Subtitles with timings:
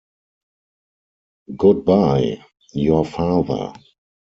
[1.55, 3.71] Goodbye, Your Father.